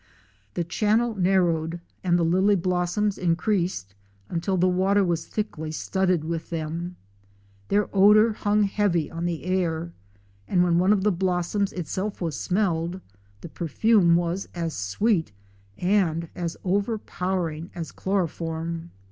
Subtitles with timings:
[0.55, 3.93] The channel narrowed and the lily blossoms increased
[4.29, 6.95] until the water was thickly studded with them.
[7.67, 9.93] 'Their odor hung heavy on the air
[10.47, 12.99] and when one of the blossoms itself was smelled,
[13.41, 15.33] the perfume was as sweet
[15.77, 18.89] and as overpowering as chloroform.